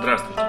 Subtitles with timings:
[0.00, 0.42] Здравствуйте!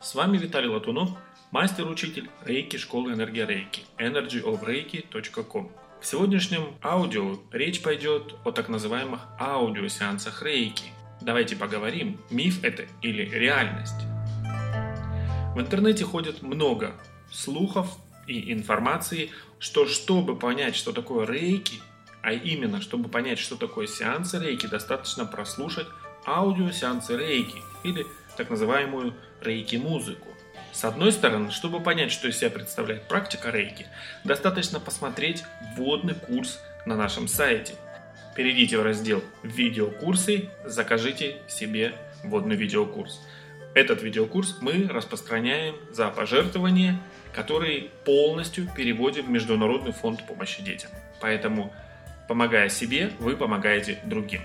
[0.00, 1.10] С вами Виталий Латунов,
[1.52, 5.70] мастер-учитель Рейки школы энергия Рейки, energyofreiki.com.
[6.00, 10.86] В сегодняшнем аудио речь пойдет о так называемых аудиосеансах Рейки.
[11.20, 13.94] Давайте поговорим, миф это или реальность.
[15.54, 16.92] В интернете ходит много
[17.30, 17.86] слухов
[18.26, 19.30] и информации,
[19.60, 21.80] что чтобы понять, что такое рейки,
[22.22, 25.86] а именно, чтобы понять, что такое сеансы рейки, достаточно прослушать
[26.26, 28.04] аудиосеансы рейки или
[28.36, 30.28] так называемую рейки-музыку.
[30.72, 33.86] С одной стороны, чтобы понять, что из себя представляет практика рейки,
[34.24, 35.42] достаточно посмотреть
[35.74, 37.74] вводный курс на нашем сайте.
[38.36, 43.22] Перейдите в раздел «Видеокурсы», закажите себе вводный видеокурс.
[43.74, 47.00] Этот видеокурс мы распространяем за пожертвования,
[47.34, 50.90] которые полностью переводим в Международный фонд помощи детям.
[51.20, 51.74] Поэтому,
[52.28, 54.42] помогая себе, вы помогаете другим.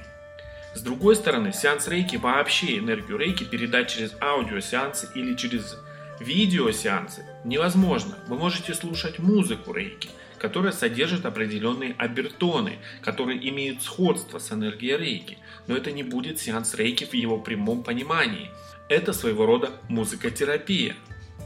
[0.74, 5.78] С другой стороны, сеанс рейки вообще энергию рейки передать через аудиосеансы или через
[6.22, 8.18] видеосеансы невозможно.
[8.28, 15.38] Вы можете слушать музыку рейки, которая содержит определенные обертоны, которые имеют сходство с энергией рейки,
[15.68, 18.50] но это не будет сеанс рейки в его прямом понимании.
[18.88, 20.96] Это своего рода музыкотерапия.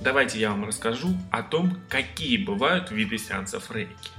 [0.02, 4.12] Давайте я вам расскажу о том, какие бывают виды сеансов рейки.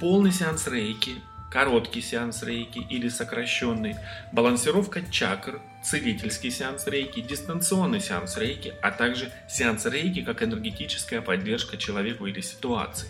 [0.00, 1.16] Полный сеанс рейки
[1.50, 3.96] короткий сеанс рейки или сокращенный,
[4.32, 11.76] балансировка чакр, целительский сеанс рейки, дистанционный сеанс рейки, а также сеанс рейки как энергетическая поддержка
[11.76, 13.08] человеку или ситуации.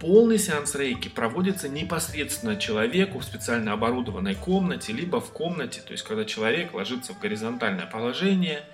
[0.00, 6.04] Полный сеанс рейки проводится непосредственно человеку в специально оборудованной комнате, либо в комнате, то есть
[6.04, 8.64] когда человек ложится в горизонтальное положение,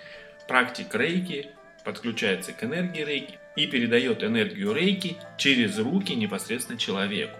[0.49, 1.51] практик рейки
[1.85, 7.39] подключается к энергии рейки и передает энергию рейки через руки непосредственно человеку.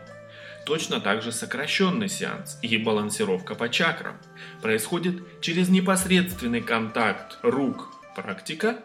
[0.65, 4.17] Точно так же сокращенный сеанс и балансировка по чакрам
[4.61, 8.79] происходит через непосредственный контакт рук практика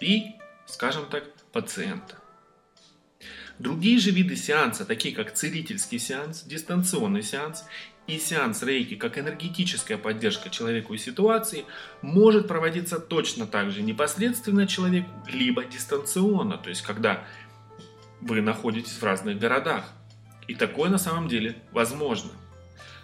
[0.00, 0.32] и,
[0.66, 2.19] скажем так, пациента.
[3.60, 7.66] Другие же виды сеанса, такие как целительский сеанс, дистанционный сеанс
[8.06, 11.66] и сеанс рейки как энергетическая поддержка человеку и ситуации
[12.00, 17.26] может проводиться точно так же непосредственно человеку, либо дистанционно, то есть когда
[18.22, 19.92] вы находитесь в разных городах.
[20.48, 22.30] И такое на самом деле возможно.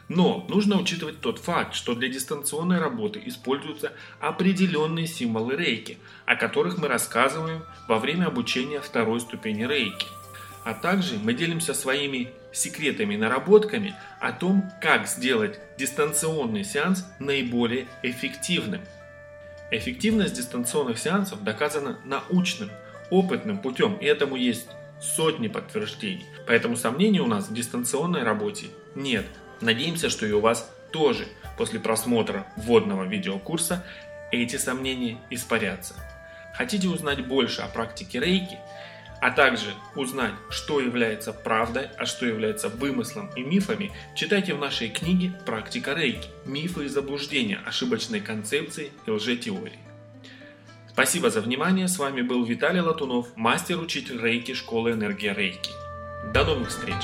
[0.08, 6.78] Но нужно учитывать тот факт, что для дистанционной работы используются определенные символы рейки, о которых
[6.78, 10.06] мы рассказываем во время обучения второй ступени рейки.
[10.66, 17.86] А также мы делимся своими секретами и наработками о том, как сделать дистанционный сеанс наиболее
[18.02, 18.80] эффективным.
[19.70, 22.68] Эффективность дистанционных сеансов доказана научным,
[23.10, 24.66] опытным путем, и этому есть
[25.00, 26.26] сотни подтверждений.
[26.48, 28.66] Поэтому сомнений у нас в дистанционной работе
[28.96, 29.24] нет.
[29.60, 33.84] Надеемся, что и у вас тоже после просмотра вводного видеокурса
[34.32, 35.94] эти сомнения испарятся.
[36.54, 38.58] Хотите узнать больше о практике рейки–
[39.20, 44.88] а также узнать, что является правдой, а что является вымыслом и мифами, читайте в нашей
[44.88, 46.28] книге «Практика рейки.
[46.44, 49.78] Мифы и заблуждения, ошибочной концепции и лжетеории».
[50.90, 55.70] Спасибо за внимание, с вами был Виталий Латунов, мастер-учитель рейки школы энергия рейки.
[56.32, 56.96] До новых встреч!